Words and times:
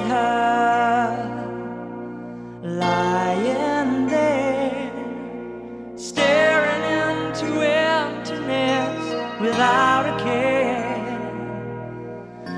at 0.00 0.10
her 0.10 1.40
lying 2.62 4.06
there, 4.06 4.92
staring 5.96 6.82
into 6.82 7.60
emptiness 7.60 9.40
without 9.40 10.06
a 10.06 10.16
care. 10.22 11.08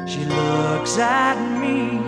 She 0.07 0.25
looks 0.25 0.99
at 0.99 1.39
me 1.61 1.99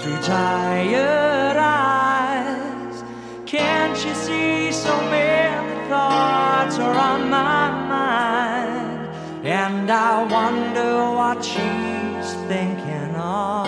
through 0.00 0.20
tired 0.22 1.56
eyes. 1.56 3.04
Can't 3.46 4.04
you 4.04 4.14
see 4.14 4.72
so 4.72 4.94
many 5.10 5.88
thoughts 5.88 6.78
are 6.78 6.94
on 6.94 7.30
my 7.30 7.70
mind? 7.88 9.08
And 9.46 9.90
I 9.90 10.22
wonder 10.24 11.14
what 11.16 11.44
she 11.44 11.99
she's 12.30 12.40
thinking 12.48 13.14
of. 13.14 13.66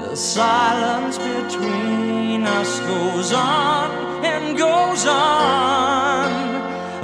The 0.00 0.16
silence 0.16 1.18
between 1.18 2.44
us 2.44 2.80
goes 2.80 3.32
on 3.32 4.24
and 4.24 4.56
goes 4.56 5.06
on. 5.06 6.30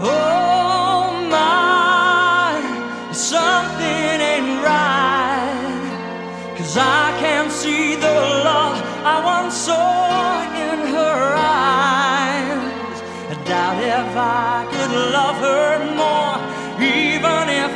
Oh 0.00 1.12
my, 1.30 3.12
something 3.12 4.20
ain't 4.32 4.64
right. 4.64 6.54
Cause 6.56 6.76
I 6.76 7.16
can't 7.18 7.50
see 7.50 7.94
the 7.96 8.14
love 8.44 8.61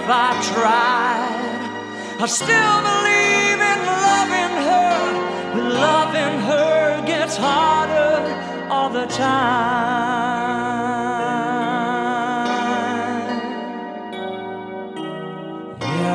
I 0.09 0.41
tried. 0.55 1.67
I 2.19 2.27
still 2.27 2.81
believe 2.91 3.61
in 3.73 3.81
loving 4.07 4.55
her, 4.69 4.99
but 5.53 5.65
loving 5.75 6.41
her 6.41 7.03
gets 7.07 7.37
harder 7.37 8.71
all 8.71 8.89
the 8.89 9.07
time. 9.07 9.97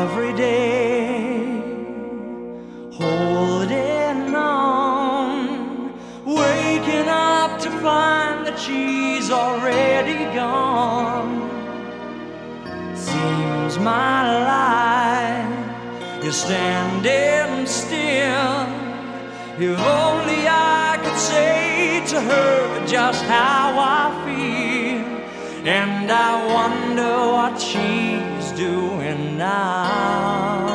Every 0.01 0.33
day, 0.33 1.61
holding 2.93 4.35
on, 4.35 5.93
waking 6.25 7.09
up 7.09 7.59
to 7.59 7.69
find 7.81 8.45
that 8.47 8.57
she's 8.57 9.29
already 9.29 10.33
gone. 10.33 11.40
Seems 13.21 13.77
my 13.77 14.19
life 14.51 16.23
is 16.25 16.37
standing 16.37 17.67
still. 17.67 18.57
If 19.59 19.79
only 19.79 20.41
I 20.47 20.99
could 21.03 21.19
say 21.19 22.03
to 22.11 22.17
her 22.19 22.87
just 22.87 23.23
how 23.25 23.77
I 23.77 24.03
feel. 24.25 25.05
And 25.67 26.11
I 26.11 26.31
wonder 26.57 27.15
what 27.37 27.61
she's 27.69 28.47
doing 28.65 29.37
now. 29.37 30.65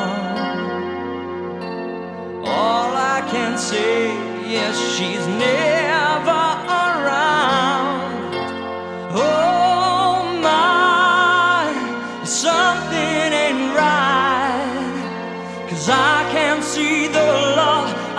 All 2.45 2.91
I 3.15 3.19
can 3.29 3.57
say 3.57 4.15
is 4.63 4.75
she's 4.95 5.25
never 5.43 5.96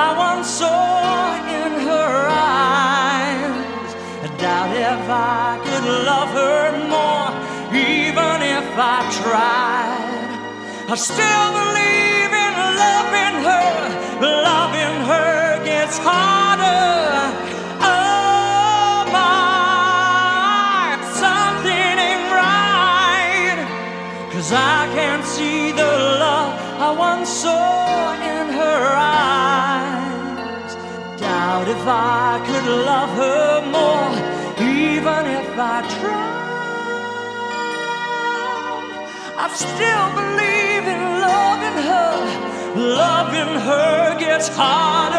I 0.01 0.17
once 0.17 0.47
saw 0.47 1.35
in 1.61 1.73
her 1.91 2.29
eyes. 2.31 3.91
I 4.23 4.29
doubt 4.39 4.71
if 4.93 5.05
I 5.11 5.59
could 5.67 5.87
love 6.11 6.31
her 6.43 6.71
more, 6.95 7.31
even 7.75 8.37
if 8.59 8.69
I 8.79 8.99
tried. 9.23 10.31
I 10.89 10.95
still 10.95 11.49
believe 11.61 12.33
in 12.47 12.55
loving 12.85 13.37
her, 13.49 13.71
but 14.21 14.31
loving 14.51 14.97
her 15.11 15.65
gets 15.65 15.99
harder. 15.99 16.38
Can't 25.19 25.31
see 25.31 25.73
the 25.73 25.83
love 26.23 26.55
I 26.79 26.91
once 26.97 27.29
saw 27.29 28.13
in 28.15 28.47
her 28.61 28.83
eyes. 28.95 30.77
Doubt 31.19 31.67
if 31.67 31.85
I 31.87 32.41
could 32.47 32.67
love 32.91 33.11
her 33.23 33.61
more, 33.77 34.13
even 34.63 35.23
if 35.41 35.49
I 35.59 35.77
tried. 35.99 36.39
I 39.45 39.47
still 39.67 40.09
believe 40.21 40.85
in 40.95 41.03
loving 41.27 41.79
her. 41.91 42.15
Loving 42.77 43.53
her 43.69 44.17
gets 44.21 44.47
harder 44.47 45.18